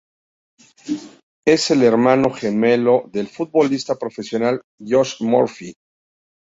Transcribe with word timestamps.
Es 1.45 1.69
el 1.69 1.83
hermano 1.83 2.31
gemelo 2.33 3.07
del 3.13 3.27
futbolista 3.27 3.99
profesional 3.99 4.63
Josh 4.79 5.21
Murphy. 5.21 5.73